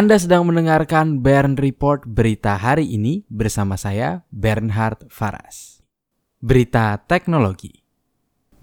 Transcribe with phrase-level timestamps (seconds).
[0.00, 5.84] Anda sedang mendengarkan Bern Report berita hari ini bersama saya Bernhard Faras.
[6.40, 7.84] Berita teknologi.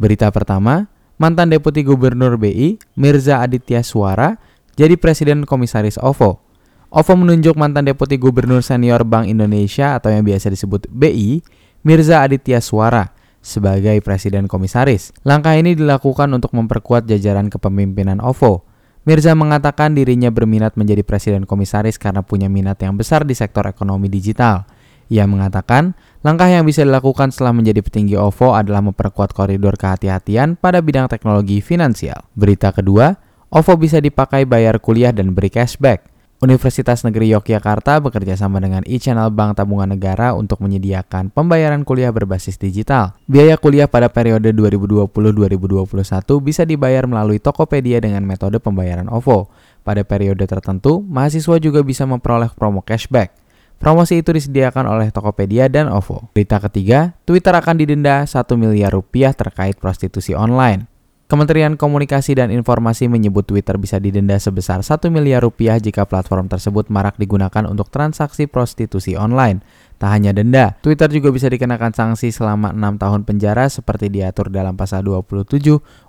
[0.02, 0.90] Berita pertama,
[1.22, 4.34] mantan Deputi Gubernur BI Mirza Aditya Suara
[4.74, 6.42] jadi Presiden Komisaris OVO.
[6.90, 11.46] OVO menunjuk mantan Deputi Gubernur Senior Bank Indonesia atau yang biasa disebut BI,
[11.86, 13.14] Mirza Aditya Suara
[13.46, 15.14] sebagai Presiden Komisaris.
[15.22, 18.67] Langkah ini dilakukan untuk memperkuat jajaran kepemimpinan OVO
[19.08, 24.12] Mirza mengatakan dirinya berminat menjadi presiden komisaris karena punya minat yang besar di sektor ekonomi
[24.12, 24.68] digital.
[25.08, 25.96] Ia mengatakan,
[26.28, 31.64] langkah yang bisa dilakukan setelah menjadi petinggi OVO adalah memperkuat koridor kehati-hatian pada bidang teknologi
[31.64, 32.28] finansial.
[32.36, 33.16] Berita kedua,
[33.48, 36.17] OVO bisa dipakai bayar kuliah dan beri cashback.
[36.38, 42.62] Universitas Negeri Yogyakarta bekerja sama dengan e-Channel Bank Tabungan Negara untuk menyediakan pembayaran kuliah berbasis
[42.62, 43.18] digital.
[43.26, 45.98] Biaya kuliah pada periode 2020-2021
[46.46, 49.50] bisa dibayar melalui Tokopedia dengan metode pembayaran OVO.
[49.82, 53.34] Pada periode tertentu, mahasiswa juga bisa memperoleh promo cashback.
[53.82, 56.30] Promosi itu disediakan oleh Tokopedia dan OVO.
[56.38, 60.86] Berita ketiga, Twitter akan didenda 1 miliar rupiah terkait prostitusi online.
[61.28, 66.88] Kementerian Komunikasi dan Informasi menyebut Twitter bisa didenda sebesar 1 miliar rupiah jika platform tersebut
[66.88, 69.60] marak digunakan untuk transaksi prostitusi online.
[70.00, 74.80] Tak hanya denda, Twitter juga bisa dikenakan sanksi selama 6 tahun penjara seperti diatur dalam
[74.80, 75.60] pasal 27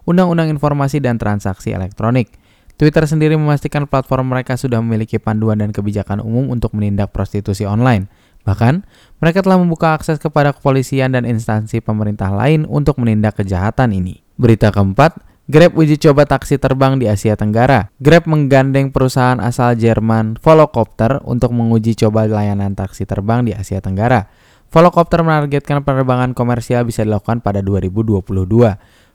[0.07, 2.31] Undang-Undang Informasi dan Transaksi Elektronik.
[2.79, 8.07] Twitter sendiri memastikan platform mereka sudah memiliki panduan dan kebijakan umum untuk menindak prostitusi online.
[8.47, 8.87] Bahkan,
[9.19, 14.28] mereka telah membuka akses kepada kepolisian dan instansi pemerintah lain untuk menindak kejahatan ini.
[14.39, 17.89] Berita keempat, Grab uji coba taksi terbang di Asia Tenggara.
[17.99, 24.29] Grab menggandeng perusahaan asal Jerman Volocopter untuk menguji coba layanan taksi terbang di Asia Tenggara.
[24.69, 28.21] Volocopter menargetkan penerbangan komersial bisa dilakukan pada 2022.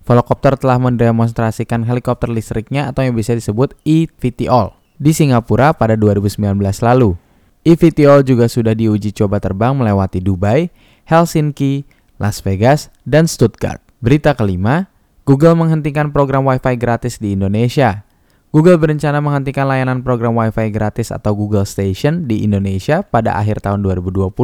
[0.03, 7.13] Volocopter telah mendemonstrasikan helikopter listriknya atau yang bisa disebut eVTOL di Singapura pada 2019 lalu.
[7.61, 10.73] eVTOL juga sudah diuji coba terbang melewati Dubai,
[11.05, 11.85] Helsinki,
[12.17, 13.79] Las Vegas, dan Stuttgart.
[14.01, 14.91] Berita kelima,
[15.23, 18.03] Google menghentikan program Wi-Fi gratis di Indonesia.
[18.51, 23.87] Google berencana menghentikan layanan program Wi-Fi gratis atau Google Station di Indonesia pada akhir tahun
[23.87, 24.35] 2020.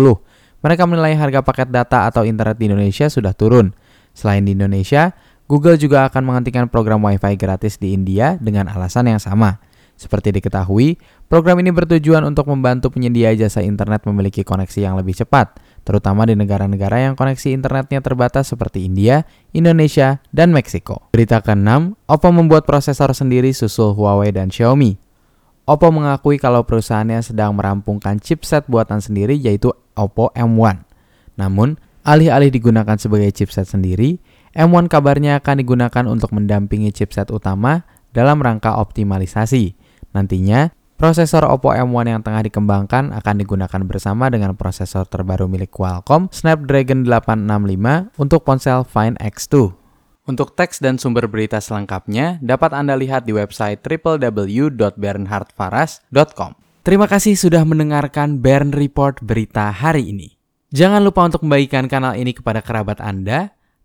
[0.64, 3.76] Mereka menilai harga paket data atau internet di Indonesia sudah turun.
[4.16, 5.12] Selain di Indonesia,
[5.52, 9.60] Google juga akan menghentikan program Wi-Fi gratis di India dengan alasan yang sama.
[10.00, 10.96] Seperti diketahui,
[11.28, 16.38] program ini bertujuan untuk membantu penyedia jasa internet memiliki koneksi yang lebih cepat terutama di
[16.38, 21.10] negara-negara yang koneksi internetnya terbatas seperti India, Indonesia, dan Meksiko.
[21.12, 25.00] Berita ke-6, Oppo membuat prosesor sendiri susul Huawei dan Xiaomi.
[25.70, 30.82] Oppo mengakui kalau perusahaannya sedang merampungkan chipset buatan sendiri yaitu Oppo M1.
[31.38, 34.18] Namun, alih-alih digunakan sebagai chipset sendiri,
[34.58, 39.78] M1 kabarnya akan digunakan untuk mendampingi chipset utama dalam rangka optimalisasi.
[40.18, 46.28] Nantinya, Prosesor Oppo M1 yang tengah dikembangkan akan digunakan bersama dengan prosesor terbaru milik Qualcomm
[46.28, 49.72] Snapdragon 865 untuk ponsel Find X2.
[50.28, 56.52] Untuk teks dan sumber berita selengkapnya dapat Anda lihat di website www.bernhardfaras.com.
[56.84, 60.36] Terima kasih sudah mendengarkan Bern Report berita hari ini.
[60.76, 63.56] Jangan lupa untuk membagikan kanal ini kepada kerabat Anda,